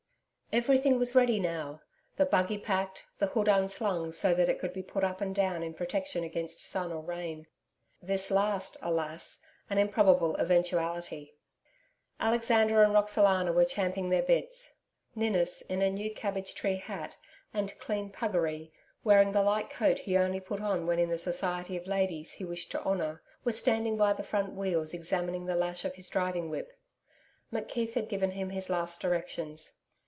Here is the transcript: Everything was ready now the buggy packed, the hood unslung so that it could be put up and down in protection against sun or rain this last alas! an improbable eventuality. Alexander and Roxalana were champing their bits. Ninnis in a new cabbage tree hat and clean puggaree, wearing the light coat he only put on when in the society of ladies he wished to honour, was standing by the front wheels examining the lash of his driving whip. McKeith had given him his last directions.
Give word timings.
Everything 0.53 0.99
was 0.99 1.15
ready 1.15 1.39
now 1.39 1.79
the 2.17 2.25
buggy 2.25 2.57
packed, 2.57 3.05
the 3.19 3.27
hood 3.27 3.47
unslung 3.47 4.11
so 4.11 4.33
that 4.33 4.49
it 4.49 4.59
could 4.59 4.73
be 4.73 4.83
put 4.83 5.01
up 5.01 5.21
and 5.21 5.33
down 5.33 5.63
in 5.63 5.73
protection 5.73 6.25
against 6.25 6.65
sun 6.69 6.91
or 6.91 6.99
rain 7.01 7.47
this 8.01 8.29
last 8.29 8.75
alas! 8.81 9.39
an 9.69 9.77
improbable 9.77 10.35
eventuality. 10.35 11.37
Alexander 12.19 12.83
and 12.83 12.93
Roxalana 12.93 13.53
were 13.53 13.63
champing 13.63 14.09
their 14.09 14.21
bits. 14.23 14.73
Ninnis 15.15 15.61
in 15.61 15.81
a 15.81 15.89
new 15.89 16.13
cabbage 16.13 16.53
tree 16.53 16.75
hat 16.75 17.15
and 17.53 17.79
clean 17.79 18.09
puggaree, 18.11 18.73
wearing 19.05 19.31
the 19.31 19.41
light 19.43 19.69
coat 19.69 19.99
he 19.99 20.17
only 20.17 20.41
put 20.41 20.59
on 20.59 20.85
when 20.85 20.99
in 20.99 21.07
the 21.09 21.17
society 21.17 21.77
of 21.77 21.87
ladies 21.87 22.33
he 22.33 22.43
wished 22.43 22.71
to 22.71 22.83
honour, 22.83 23.21
was 23.45 23.57
standing 23.57 23.95
by 23.95 24.11
the 24.11 24.21
front 24.21 24.51
wheels 24.53 24.93
examining 24.93 25.45
the 25.45 25.55
lash 25.55 25.85
of 25.85 25.95
his 25.95 26.09
driving 26.09 26.49
whip. 26.49 26.73
McKeith 27.53 27.93
had 27.93 28.09
given 28.09 28.31
him 28.31 28.49
his 28.49 28.69
last 28.69 28.99
directions. 28.99 29.75